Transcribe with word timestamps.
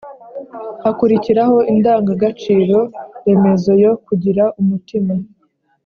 hakurikiraho 0.83 1.57
indangagaciro 1.71 2.77
remezo 3.25 3.71
yo 3.83 3.91
«kugira 4.05 4.43
umutima». 4.61 5.11
i 5.19 5.23